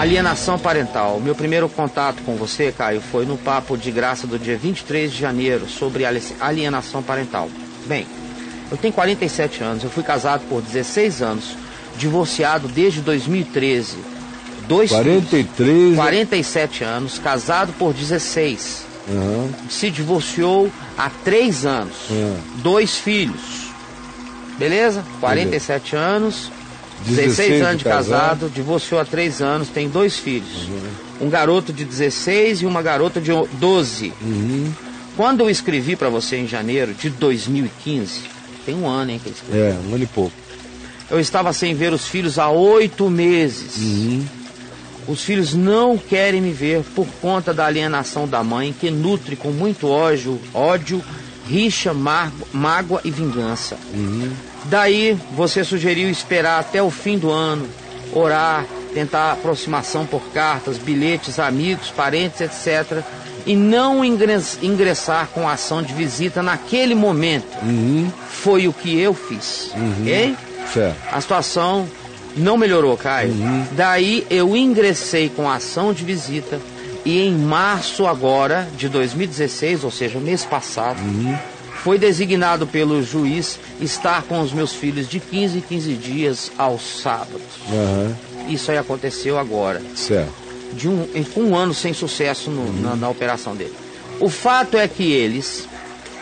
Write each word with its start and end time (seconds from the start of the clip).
Alienação 0.00 0.58
parental. 0.58 1.20
Meu 1.20 1.34
primeiro 1.34 1.68
contato 1.68 2.22
com 2.22 2.34
você, 2.34 2.72
Caio, 2.72 3.02
foi 3.02 3.26
no 3.26 3.36
papo 3.36 3.76
de 3.76 3.90
graça 3.90 4.26
do 4.26 4.38
dia 4.38 4.56
23 4.56 5.12
de 5.12 5.18
janeiro 5.18 5.68
sobre 5.68 6.04
alienação 6.40 7.02
parental. 7.02 7.50
Bem, 7.84 8.06
eu 8.70 8.78
tenho 8.78 8.94
47 8.94 9.62
anos, 9.62 9.84
eu 9.84 9.90
fui 9.90 10.02
casado 10.02 10.40
por 10.48 10.62
16 10.62 11.20
anos, 11.20 11.54
divorciado 11.98 12.66
desde 12.66 13.02
2013. 13.02 13.98
Dois 14.66 14.88
43. 14.88 15.68
Filhos, 15.68 15.96
47 15.96 16.82
anos, 16.82 17.18
casado 17.18 17.74
por 17.74 17.92
16. 17.92 18.86
Uhum. 19.06 19.52
Se 19.68 19.90
divorciou 19.90 20.72
há 20.96 21.10
3 21.10 21.66
anos. 21.66 22.08
Uhum. 22.08 22.38
Dois 22.62 22.96
filhos. 22.96 23.68
Beleza? 24.56 25.04
47 25.20 25.90
Beleza. 25.90 26.08
anos, 26.08 26.50
16, 27.06 27.36
16 27.36 27.62
anos 27.62 27.78
de 27.78 27.84
casado, 27.84 28.10
casado, 28.10 28.50
divorciou 28.50 29.00
há 29.00 29.04
3 29.04 29.40
anos, 29.40 29.68
tem 29.68 29.88
dois 29.88 30.18
filhos. 30.18 30.68
Uhum. 30.68 31.26
Um 31.26 31.30
garoto 31.30 31.72
de 31.72 31.84
16 31.84 32.62
e 32.62 32.66
uma 32.66 32.82
garota 32.82 33.20
de 33.20 33.30
12. 33.52 34.12
Uhum. 34.22 34.72
Quando 35.16 35.40
eu 35.40 35.50
escrevi 35.50 35.96
para 35.96 36.08
você 36.08 36.36
em 36.36 36.46
janeiro 36.46 36.94
de 36.94 37.10
2015, 37.10 38.22
tem 38.64 38.74
um 38.74 38.86
ano, 38.88 39.10
hein, 39.10 39.20
que 39.22 39.28
eu 39.28 39.32
escrevi. 39.32 39.58
É, 39.58 39.78
um 39.88 39.94
ano 39.94 40.04
e 40.04 40.06
pouco. 40.06 40.32
Eu 41.10 41.18
estava 41.18 41.52
sem 41.52 41.74
ver 41.74 41.92
os 41.92 42.06
filhos 42.06 42.38
há 42.38 42.48
oito 42.50 43.10
meses. 43.10 43.76
Uhum. 43.78 44.24
Os 45.08 45.22
filhos 45.22 45.54
não 45.54 45.98
querem 45.98 46.40
me 46.40 46.52
ver 46.52 46.82
por 46.94 47.06
conta 47.20 47.52
da 47.52 47.66
alienação 47.66 48.28
da 48.28 48.44
mãe, 48.44 48.72
que 48.78 48.90
nutre 48.90 49.34
com 49.34 49.50
muito 49.50 49.88
ódio, 49.88 50.40
ódio 50.54 51.02
rixa, 51.48 51.92
mágoa 51.92 53.00
e 53.04 53.10
vingança. 53.10 53.76
Uhum. 53.92 54.30
Daí 54.64 55.16
você 55.32 55.64
sugeriu 55.64 56.10
esperar 56.10 56.60
até 56.60 56.82
o 56.82 56.90
fim 56.90 57.18
do 57.18 57.30
ano, 57.30 57.68
orar, 58.12 58.64
tentar 58.92 59.32
aproximação 59.32 60.04
por 60.04 60.20
cartas, 60.32 60.78
bilhetes, 60.78 61.38
amigos, 61.38 61.90
parentes, 61.90 62.40
etc. 62.40 63.02
E 63.46 63.56
não 63.56 64.04
ingressar 64.04 65.28
com 65.28 65.48
ação 65.48 65.82
de 65.82 65.94
visita 65.94 66.42
naquele 66.42 66.94
momento. 66.94 67.56
Uhum. 67.62 68.10
Foi 68.28 68.68
o 68.68 68.72
que 68.72 68.98
eu 68.98 69.14
fiz. 69.14 69.70
Uhum. 69.74 69.94
Ok? 70.00 70.36
Certo. 70.72 70.96
A 71.10 71.20
situação 71.20 71.88
não 72.36 72.56
melhorou, 72.56 72.96
Caio. 72.96 73.32
Uhum. 73.32 73.66
Daí 73.72 74.26
eu 74.30 74.56
ingressei 74.56 75.28
com 75.28 75.48
ação 75.50 75.92
de 75.92 76.04
visita 76.04 76.60
e 77.04 77.20
em 77.20 77.32
março 77.32 78.06
agora 78.06 78.68
de 78.76 78.88
2016, 78.88 79.84
ou 79.84 79.90
seja, 79.90 80.18
mês 80.18 80.44
passado, 80.44 81.00
uhum. 81.00 81.36
Foi 81.82 81.98
designado 81.98 82.66
pelo 82.66 83.02
juiz 83.02 83.58
estar 83.80 84.22
com 84.24 84.40
os 84.40 84.52
meus 84.52 84.72
filhos 84.72 85.08
de 85.08 85.18
15 85.18 85.58
em 85.58 85.60
15 85.60 85.94
dias 85.94 86.52
aos 86.58 87.00
sábados. 87.00 87.40
Uhum. 87.68 88.14
Isso 88.48 88.70
aí 88.70 88.76
aconteceu 88.76 89.38
agora. 89.38 89.80
Certo. 89.96 90.32
De 90.74 90.88
um, 90.88 91.06
com 91.34 91.40
um 91.40 91.56
ano 91.56 91.72
sem 91.72 91.94
sucesso 91.94 92.50
no, 92.50 92.62
uhum. 92.62 92.80
na, 92.82 92.96
na 92.96 93.08
operação 93.08 93.56
dele. 93.56 93.74
O 94.20 94.28
fato 94.28 94.76
é 94.76 94.86
que 94.86 95.10
eles 95.10 95.66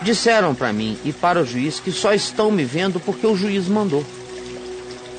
disseram 0.02 0.54
para 0.54 0.72
mim 0.72 0.96
e 1.04 1.12
para 1.12 1.40
o 1.40 1.44
juiz 1.44 1.80
que 1.80 1.90
só 1.90 2.14
estão 2.14 2.50
me 2.50 2.64
vendo 2.64 3.00
porque 3.00 3.26
o 3.26 3.36
juiz 3.36 3.66
mandou. 3.66 4.04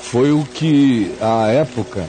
Foi 0.00 0.32
o 0.32 0.44
que, 0.44 1.12
à 1.20 1.48
época, 1.48 2.08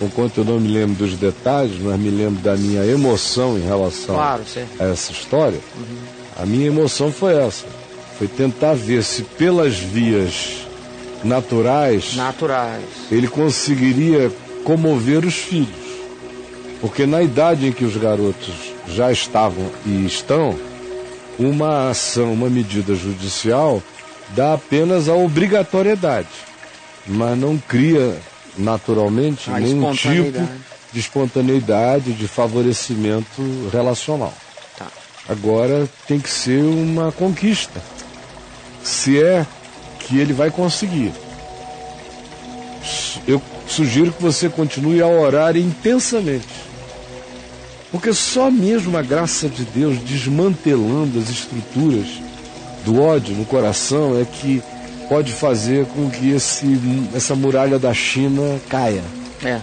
Enquanto 0.00 0.38
eu 0.38 0.44
não 0.44 0.60
me 0.60 0.68
lembro 0.68 0.94
dos 0.94 1.16
detalhes, 1.16 1.78
mas 1.80 1.98
me 1.98 2.10
lembro 2.10 2.42
da 2.42 2.54
minha 2.54 2.84
emoção 2.84 3.56
em 3.56 3.62
relação 3.62 4.14
claro, 4.14 4.42
a 4.78 4.84
essa 4.84 5.10
história, 5.10 5.58
uhum. 5.74 6.15
A 6.38 6.44
minha 6.44 6.66
emoção 6.66 7.12
foi 7.12 7.34
essa. 7.34 7.66
Foi 8.18 8.28
tentar 8.28 8.74
ver 8.74 9.02
se 9.02 9.22
pelas 9.22 9.76
vias 9.76 10.66
naturais, 11.22 12.14
naturais 12.14 12.84
ele 13.10 13.28
conseguiria 13.28 14.30
comover 14.64 15.24
os 15.24 15.34
filhos. 15.34 15.86
Porque 16.80 17.06
na 17.06 17.22
idade 17.22 17.66
em 17.66 17.72
que 17.72 17.84
os 17.84 17.96
garotos 17.96 18.54
já 18.88 19.10
estavam 19.10 19.70
e 19.84 20.04
estão, 20.06 20.58
uma 21.38 21.90
ação, 21.90 22.32
uma 22.32 22.48
medida 22.48 22.94
judicial 22.94 23.82
dá 24.30 24.54
apenas 24.54 25.08
a 25.08 25.14
obrigatoriedade, 25.14 26.28
mas 27.06 27.38
não 27.38 27.56
cria 27.58 28.18
naturalmente 28.58 29.50
a 29.50 29.60
nenhum 29.60 29.92
tipo 29.92 30.42
de 30.92 31.00
espontaneidade, 31.00 32.12
de 32.12 32.26
favorecimento 32.26 33.42
relacional. 33.72 34.34
Agora 35.28 35.88
tem 36.06 36.20
que 36.20 36.30
ser 36.30 36.62
uma 36.62 37.10
conquista. 37.10 37.80
Se 38.82 39.20
é 39.22 39.44
que 40.00 40.18
ele 40.18 40.32
vai 40.32 40.50
conseguir. 40.50 41.12
Eu 43.26 43.42
sugiro 43.66 44.12
que 44.12 44.22
você 44.22 44.48
continue 44.48 45.02
a 45.02 45.06
orar 45.06 45.56
intensamente. 45.56 46.66
Porque 47.90 48.12
só 48.12 48.50
mesmo 48.50 48.96
a 48.96 49.02
graça 49.02 49.48
de 49.48 49.64
Deus 49.64 49.98
desmantelando 49.98 51.18
as 51.18 51.28
estruturas 51.28 52.06
do 52.84 53.02
ódio 53.02 53.34
no 53.34 53.44
coração 53.44 54.20
é 54.20 54.24
que 54.24 54.62
pode 55.08 55.32
fazer 55.32 55.86
com 55.86 56.08
que 56.10 56.30
esse, 56.30 56.78
essa 57.14 57.34
muralha 57.34 57.78
da 57.78 57.92
China 57.92 58.60
caia. 58.68 59.02
É. 59.44 59.60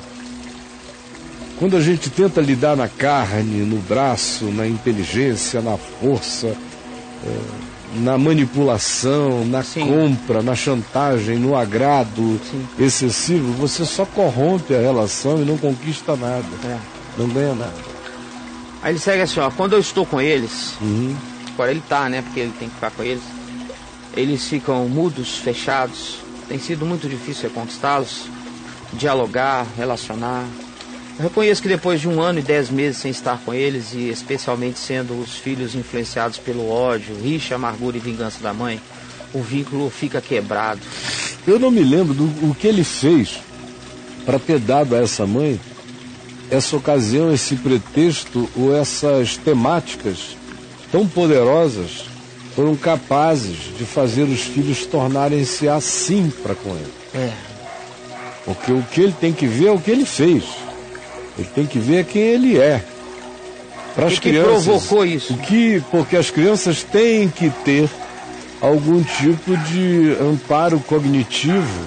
Quando 1.58 1.78
a 1.78 1.82
gente 1.82 2.10
tenta 2.10 2.42
lidar 2.42 2.76
na 2.76 2.88
carne, 2.88 3.64
no 3.64 3.78
braço, 3.78 4.46
na 4.46 4.68
inteligência, 4.68 5.62
na 5.62 5.78
força, 5.78 6.48
é, 6.48 8.00
na 8.00 8.18
manipulação, 8.18 9.46
na 9.46 9.64
Sim. 9.64 9.88
compra, 9.88 10.42
na 10.42 10.56
chantagem, 10.56 11.38
no 11.38 11.56
agrado 11.56 12.40
Sim. 12.50 12.68
excessivo, 12.80 13.54
você 13.54 13.86
só 13.86 14.06
corrompe 14.06 14.76
a 14.76 14.80
relação 14.80 15.42
e 15.42 15.46
não 15.46 15.58
conquista 15.58 16.16
nada. 16.16 16.46
É. 16.66 16.78
Não 17.18 17.28
ganha 17.30 17.54
nada. 17.54 17.94
Aí 18.82 18.92
ele 18.92 19.00
segue 19.00 19.22
assim, 19.22 19.40
ó, 19.40 19.50
quando 19.52 19.74
eu 19.74 19.80
estou 19.80 20.06
com 20.06 20.20
eles, 20.20 20.74
uhum. 20.82 21.16
agora 21.54 21.72
ele 21.72 21.84
tá, 21.88 22.10
né? 22.10 22.22
Porque 22.22 22.40
ele 22.40 22.54
tem 22.60 22.68
que 22.68 22.76
ficar 22.76 22.92
com 22.92 23.04
eles 23.04 23.22
eles 24.16 24.48
ficam 24.48 24.88
mudos, 24.88 25.38
fechados. 25.38 26.20
Tem 26.48 26.60
sido 26.60 26.86
muito 26.86 27.10
difícil 27.10 27.50
reconquistá-los, 27.50 28.28
dialogar, 28.94 29.66
relacionar. 29.76 30.46
Eu 31.18 31.24
reconheço 31.26 31.62
que 31.62 31.68
depois 31.68 32.02
de 32.02 32.08
um 32.08 32.22
ano 32.22 32.40
e 32.40 32.42
dez 32.42 32.70
meses 32.70 32.98
sem 32.98 33.12
estar 33.12 33.40
com 33.46 33.54
eles, 33.54 33.94
e 33.94 34.10
especialmente 34.10 34.80
sendo 34.80 35.20
os 35.20 35.36
filhos 35.36 35.76
influenciados 35.76 36.38
pelo 36.38 36.70
ódio, 36.70 37.16
rixa, 37.22 37.56
amargura 37.56 37.98
e 37.98 38.00
vingança 38.00 38.42
da 38.42 38.54
mãe, 38.54 38.82
o 39.34 39.42
vínculo 39.42 39.90
fica 39.90 40.20
quebrado. 40.20 40.82
Eu 41.46 41.60
não 41.60 41.70
me 41.70 41.84
lembro 41.84 42.14
do 42.14 42.24
o 42.50 42.56
que 42.56 42.68
ele 42.68 42.84
fez 42.84 43.40
para 44.26 44.40
ter 44.40 44.60
dado 44.60 44.96
a 44.96 45.00
essa 45.00 45.28
mãe 45.28 45.60
essa 46.50 46.76
ocasião, 46.76 47.34
esse 47.34 47.56
pretexto 47.56 48.50
ou 48.56 48.76
essas 48.76 49.38
temáticas 49.38 50.38
tão 50.92 51.08
poderosas 51.08 52.06
foram 52.56 52.76
capazes 52.76 53.76
de 53.76 53.84
fazer 53.86 54.24
os 54.24 54.42
filhos 54.42 54.86
tornarem-se 54.86 55.68
assim 55.68 56.32
para 56.44 56.54
com 56.54 56.70
ele. 56.70 56.94
É. 57.16 57.34
Porque 58.46 58.72
o 58.72 58.84
que 58.84 59.02
ele 59.02 59.16
tem 59.20 59.34
que 59.34 59.48
ver 59.48 59.68
é 59.68 59.72
o 59.72 59.80
que 59.80 59.90
ele 59.90 60.06
fez. 60.06 60.44
Ele 61.38 61.48
tem 61.54 61.66
que 61.66 61.80
ver 61.80 62.06
quem 62.06 62.22
ele 62.22 62.58
é. 62.58 62.84
Para 63.96 64.08
as 64.08 64.20
crianças. 64.20 64.64
Que 64.64 64.70
provocou 64.70 65.06
isso? 65.06 65.34
O 65.34 65.38
que, 65.38 65.84
porque 65.92 66.16
as 66.16 66.30
crianças 66.30 66.84
têm 66.84 67.30
que 67.30 67.50
ter 67.64 67.90
algum 68.60 69.04
tipo 69.04 69.56
de 69.58 70.16
amparo 70.22 70.80
cognitivo 70.80 71.86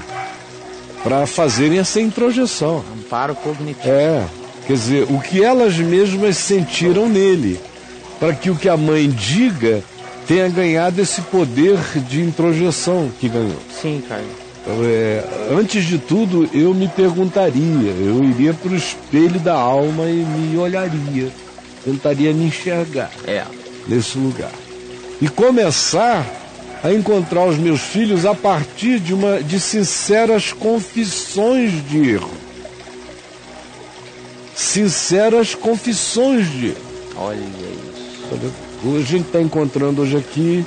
para 1.02 1.26
fazerem 1.26 1.78
essa 1.78 2.00
introjeção. 2.00 2.84
Amparo 2.98 3.34
cognitivo. 3.34 3.88
É. 3.88 4.24
Quer 4.66 4.72
dizer, 4.72 5.06
o 5.08 5.20
que 5.20 5.42
elas 5.42 5.76
mesmas 5.76 6.36
sentiram 6.36 7.08
nele. 7.08 7.60
Para 8.18 8.32
que 8.32 8.50
o 8.50 8.56
que 8.56 8.68
a 8.68 8.76
mãe 8.76 9.08
diga 9.08 9.82
tenha 10.26 10.48
ganhado 10.48 11.00
esse 11.00 11.20
poder 11.22 11.78
de 12.08 12.20
introjeção 12.20 13.10
que 13.20 13.28
ganhou. 13.28 13.58
Sim, 13.80 14.02
Caio. 14.08 14.45
É, 14.69 15.22
antes 15.53 15.84
de 15.84 15.97
tudo, 15.97 16.49
eu 16.53 16.75
me 16.75 16.88
perguntaria, 16.88 17.91
eu 18.00 18.25
iria 18.25 18.53
para 18.53 18.72
o 18.72 18.77
espelho 18.77 19.39
da 19.39 19.54
alma 19.54 20.10
e 20.10 20.24
me 20.24 20.57
olharia, 20.59 21.30
tentaria 21.84 22.33
me 22.33 22.47
enxergar 22.47 23.10
é. 23.28 23.45
nesse 23.86 24.18
lugar. 24.18 24.51
E 25.22 25.28
começar 25.28 26.27
a 26.83 26.92
encontrar 26.92 27.45
os 27.47 27.57
meus 27.57 27.80
filhos 27.80 28.27
a 28.27 28.34
partir 28.34 28.98
de, 28.98 29.15
uma, 29.15 29.41
de 29.41 29.60
sinceras 29.60 30.53
confissões 30.53 31.72
de 31.89 32.10
erro. 32.10 32.30
Sinceras 34.54 35.54
confissões 35.54 36.51
de 36.51 36.66
erro. 36.69 36.86
Olha 37.16 37.39
isso. 37.39 38.97
A 38.97 39.03
gente 39.03 39.27
está 39.27 39.41
encontrando 39.41 40.03
hoje 40.03 40.16
aqui 40.16 40.66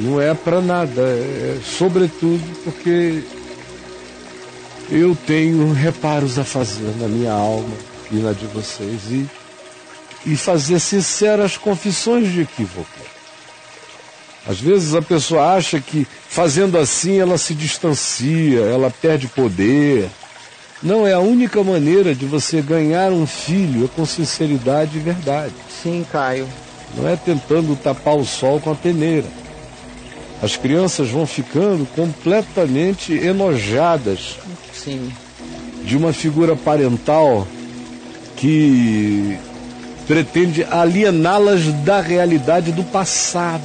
não 0.00 0.20
é 0.20 0.34
para 0.34 0.60
nada, 0.60 1.00
é 1.00 1.58
sobretudo 1.64 2.42
porque 2.64 3.22
eu 4.90 5.16
tenho 5.26 5.72
reparos 5.72 6.38
a 6.38 6.44
fazer 6.44 6.94
na 6.98 7.08
minha 7.08 7.32
alma 7.32 7.74
e 8.10 8.16
na 8.16 8.32
de 8.32 8.46
vocês 8.46 9.10
e, 9.10 9.28
e 10.26 10.36
fazer 10.36 10.78
sinceras 10.80 11.56
confissões 11.56 12.30
de 12.30 12.42
equívoco. 12.42 12.88
Às 14.46 14.60
vezes 14.60 14.94
a 14.94 15.00
pessoa 15.00 15.54
acha 15.54 15.80
que 15.80 16.06
fazendo 16.28 16.76
assim 16.76 17.20
ela 17.20 17.38
se 17.38 17.54
distancia, 17.54 18.60
ela 18.60 18.90
perde 18.90 19.28
poder, 19.28 20.10
Não, 20.82 21.06
é 21.06 21.12
a 21.12 21.20
única 21.20 21.62
maneira 21.62 22.12
de 22.12 22.26
você 22.26 22.60
ganhar 22.60 23.12
um 23.12 23.24
filho 23.24 23.84
é 23.84 23.88
com 23.88 24.04
sinceridade 24.04 24.98
e 24.98 25.00
verdade. 25.00 25.54
Sim, 25.80 26.04
Caio. 26.10 26.48
Não 26.96 27.08
é 27.08 27.16
tentando 27.16 27.76
tapar 27.76 28.16
o 28.16 28.24
sol 28.24 28.60
com 28.60 28.72
a 28.72 28.74
peneira. 28.74 29.41
As 30.42 30.56
crianças 30.56 31.08
vão 31.08 31.24
ficando 31.24 31.86
completamente 31.94 33.12
enojadas 33.12 34.38
Sim. 34.74 35.12
de 35.84 35.96
uma 35.96 36.12
figura 36.12 36.56
parental 36.56 37.46
que 38.36 39.38
pretende 40.08 40.64
aliená-las 40.64 41.66
da 41.84 42.00
realidade 42.00 42.72
do 42.72 42.82
passado. 42.82 43.62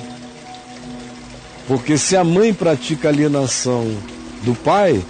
Porque 1.68 1.98
se 1.98 2.16
a 2.16 2.24
mãe 2.24 2.54
pratica 2.54 3.10
alienação 3.10 3.92
do 4.44 4.54
pai, 4.54 5.02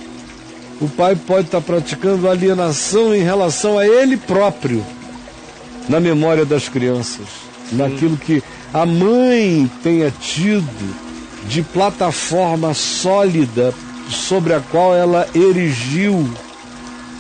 o 0.79 0.87
pai 0.87 1.17
pode 1.17 1.47
estar 1.47 1.59
praticando 1.59 2.29
alienação 2.29 3.13
em 3.13 3.23
relação 3.23 3.77
a 3.77 3.85
ele 3.85 4.15
próprio, 4.15 4.85
na 5.89 5.99
memória 5.99 6.45
das 6.45 6.69
crianças, 6.69 7.27
naquilo 7.73 8.15
que 8.15 8.41
a 8.73 8.85
mãe 8.85 9.69
tenha 9.83 10.09
tido 10.11 11.06
de 11.47 11.61
plataforma 11.61 12.73
sólida 12.73 13.73
sobre 14.09 14.53
a 14.53 14.59
qual 14.59 14.95
ela 14.95 15.27
erigiu 15.33 16.27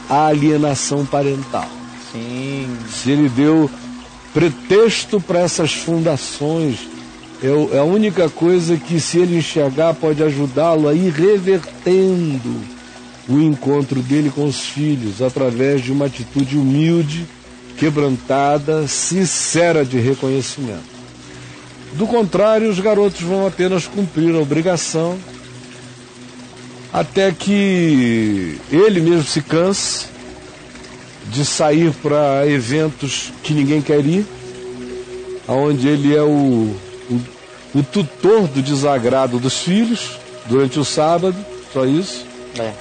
a 0.09 0.27
alienação 0.27 1.05
parental. 1.05 1.67
Sim. 2.11 2.67
Se 2.89 3.11
ele 3.11 3.29
deu 3.29 3.69
pretexto 4.33 5.19
para 5.19 5.39
essas 5.39 5.73
fundações, 5.73 6.87
é, 7.41 7.77
a 7.77 7.83
única 7.83 8.29
coisa 8.29 8.77
que, 8.77 8.99
se 8.99 9.19
ele 9.19 9.37
enxergar, 9.37 9.93
pode 9.93 10.23
ajudá-lo 10.23 10.87
a 10.87 10.93
ir 10.93 11.11
revertendo 11.11 12.61
o 13.27 13.39
encontro 13.39 14.01
dele 14.01 14.31
com 14.33 14.45
os 14.45 14.61
filhos 14.61 15.21
através 15.21 15.83
de 15.83 15.91
uma 15.91 16.05
atitude 16.05 16.57
humilde, 16.57 17.25
quebrantada, 17.77 18.87
sincera 18.87 19.85
de 19.85 19.99
reconhecimento. 19.99 20.96
Do 21.97 22.05
contrário, 22.05 22.69
os 22.69 22.79
garotos 22.79 23.21
vão 23.21 23.47
apenas 23.47 23.87
cumprir 23.87 24.35
a 24.35 24.37
obrigação 24.37 25.17
até 26.93 27.31
que 27.31 28.55
ele 28.71 29.01
mesmo 29.01 29.23
se 29.23 29.41
canse 29.41 30.05
de 31.31 31.43
sair 31.43 31.91
para 31.91 32.47
eventos 32.47 33.33
que 33.41 33.51
ninguém 33.51 33.81
quer 33.81 34.05
ir, 34.05 34.27
onde 35.47 35.87
ele 35.87 36.15
é 36.15 36.21
o, 36.21 36.75
o, 37.09 37.21
o, 37.73 37.83
tutor 37.83 38.47
do 38.47 38.61
desagrado 38.61 39.39
dos 39.39 39.57
filhos 39.57 40.19
durante 40.45 40.79
o 40.79 40.85
sábado, 40.85 41.35
só 41.73 41.83
isso. 41.83 42.27
É. 42.59 42.73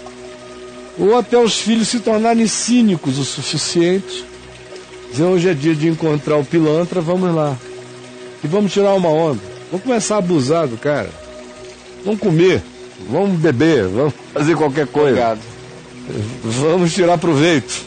Ou 0.99 1.17
até 1.17 1.39
os 1.39 1.59
filhos 1.59 1.89
se 1.89 2.01
tornarem 2.01 2.47
cínicos 2.47 3.19
o 3.19 3.25
suficiente. 3.25 4.27
Dizer, 5.11 5.25
hoje 5.25 5.49
é 5.49 5.55
dia 5.55 5.75
de 5.75 5.89
encontrar 5.89 6.37
o 6.37 6.45
pilantra, 6.45 7.01
vamos 7.01 7.35
lá 7.35 7.57
e 8.43 8.47
vamos 8.47 8.73
tirar 8.73 8.94
uma 8.94 9.09
onda. 9.09 9.41
Vamos 9.71 9.85
começar 9.85 10.17
a 10.17 10.19
abusar 10.19 10.67
do 10.67 10.77
cara. 10.77 11.11
Vamos 12.05 12.21
comer, 12.21 12.62
vamos 13.11 13.38
beber, 13.38 13.88
vamos 13.88 14.15
fazer 14.33 14.56
qualquer 14.56 14.87
coisa. 14.87 15.11
Obrigado. 15.11 15.41
Vamos 16.44 16.94
tirar 16.94 17.19
proveito. 17.19 17.85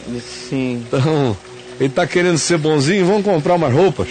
Sim. 0.48 0.84
Então, 0.86 1.36
ele 1.78 1.88
está 1.88 2.06
querendo 2.06 2.36
ser 2.36 2.58
bonzinho, 2.58 3.06
vamos 3.06 3.24
comprar 3.24 3.54
umas 3.54 3.72
roupas. 3.72 4.08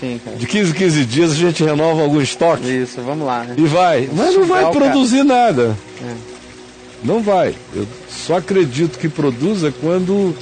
Sim, 0.00 0.20
cara. 0.24 0.36
De 0.36 0.46
15 0.46 0.70
em 0.70 0.74
15 0.74 1.04
dias 1.04 1.30
a 1.30 1.34
gente 1.36 1.62
renova 1.62 2.02
algum 2.02 2.20
estoque. 2.20 2.68
Isso, 2.68 3.00
vamos 3.02 3.24
lá. 3.24 3.44
Né? 3.44 3.54
E 3.56 3.64
vai. 3.66 4.10
Mas 4.12 4.34
não 4.34 4.44
vai 4.44 4.68
produzir 4.72 5.22
nada. 5.22 5.76
É. 6.04 6.14
Não 7.04 7.22
vai. 7.22 7.54
Eu 7.74 7.86
só 8.08 8.38
acredito 8.38 8.98
que 8.98 9.08
produza 9.08 9.72
quando 9.80 10.34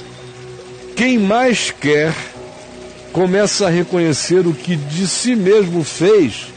quem 0.95 1.19
mais 1.19 1.69
quer 1.69 2.11
começa 3.11 3.67
a 3.67 3.69
reconhecer 3.69 4.47
o 4.47 4.53
que 4.53 4.75
de 4.75 5.07
si 5.07 5.35
mesmo 5.35 5.83
fez 5.83 6.47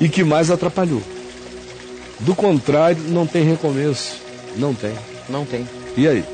e 0.00 0.08
que 0.08 0.24
mais 0.24 0.50
atrapalhou. 0.50 1.02
Do 2.20 2.34
contrário, 2.34 3.02
não 3.08 3.26
tem 3.26 3.44
recomeço. 3.44 4.20
Não 4.56 4.74
tem. 4.74 4.94
Não 5.28 5.44
tem. 5.44 5.68
E 5.96 6.06
aí? 6.06 6.24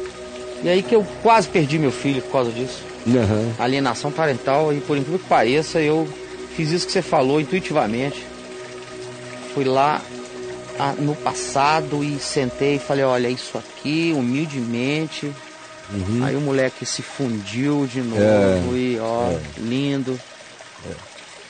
E 0.62 0.68
aí 0.68 0.82
que 0.82 0.94
eu 0.94 1.06
quase 1.22 1.48
perdi 1.48 1.78
meu 1.78 1.90
filho 1.90 2.20
por 2.22 2.32
causa 2.32 2.50
disso. 2.50 2.82
Uhum. 3.06 3.52
Alienação 3.58 4.10
parental, 4.10 4.72
e 4.72 4.80
por 4.80 4.96
incrível 4.96 5.18
que 5.18 5.26
pareça, 5.26 5.80
eu 5.80 6.06
fiz 6.54 6.70
isso 6.70 6.86
que 6.86 6.92
você 6.92 7.02
falou 7.02 7.40
intuitivamente. 7.40 8.24
Fui 9.54 9.64
lá 9.64 10.02
no 10.98 11.14
passado 11.14 12.02
e 12.02 12.18
sentei 12.18 12.76
e 12.76 12.78
falei, 12.78 13.04
olha, 13.04 13.28
isso 13.28 13.58
aqui, 13.58 14.14
humildemente, 14.16 15.30
Uhum. 15.92 16.24
Aí 16.24 16.36
o 16.36 16.40
moleque 16.40 16.86
se 16.86 17.02
fundiu 17.02 17.86
de 17.86 18.00
novo 18.00 18.20
é, 18.20 18.62
e 18.72 18.98
ó, 19.00 19.30
é. 19.30 19.40
lindo. 19.58 20.18
É. 20.88 20.94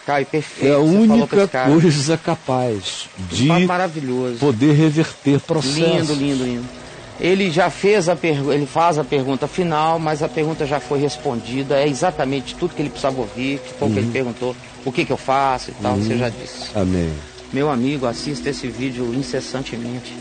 Caio, 0.07 0.27
perfeito. 0.27 0.73
É 0.73 0.75
a 0.75 0.79
única 0.79 1.47
coisa 1.67 2.17
capaz 2.17 3.07
de 3.31 3.45
maravilhoso. 3.45 4.39
poder 4.39 4.73
reverter 4.73 5.41
processos. 5.41 5.77
Lindo, 5.77 6.15
lindo, 6.15 6.45
lindo. 6.45 6.81
Ele 7.21 7.51
já 7.51 7.69
fez 7.69 8.09
a 8.09 8.17
pergunta, 8.17 8.55
ele 8.55 8.65
faz 8.65 8.99
a 8.99 9.05
pergunta 9.05 9.47
final, 9.47 9.99
mas 9.99 10.23
a 10.23 10.29
pergunta 10.29 10.65
já 10.65 10.81
foi 10.81 10.99
respondida. 10.99 11.79
É 11.79 11.87
exatamente 11.87 12.55
tudo 12.55 12.75
que 12.75 12.81
ele 12.81 12.89
precisava 12.89 13.21
ouvir, 13.21 13.59
que 13.59 13.75
foi 13.75 13.89
o 13.89 13.93
que 13.93 13.99
ele 13.99 14.07
uhum. 14.07 14.13
perguntou, 14.13 14.57
o 14.87 14.91
que, 14.91 15.05
que 15.05 15.13
eu 15.13 15.19
faço 15.19 15.71
e 15.71 15.75
tal, 15.83 15.93
uhum. 15.93 16.03
você 16.03 16.17
já 16.17 16.31
disse. 16.31 16.71
Amém. 16.75 17.13
Meu 17.53 17.71
amigo, 17.71 18.07
assista 18.07 18.49
esse 18.49 18.69
vídeo 18.69 19.13
incessantemente. 19.15 20.15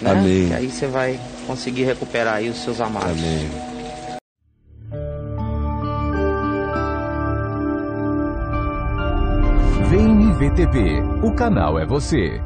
Né? 0.00 0.10
Amém. 0.10 0.48
Que 0.48 0.54
aí 0.54 0.70
você 0.70 0.86
vai 0.86 1.20
conseguir 1.48 1.84
recuperar 1.84 2.34
aí 2.34 2.50
os 2.50 2.58
seus 2.58 2.78
amados. 2.78 3.10
Amém. 3.10 3.48
Vem 9.88 10.30
IVTV, 10.30 11.00
o 11.22 11.32
canal 11.32 11.78
é 11.78 11.86
você. 11.86 12.38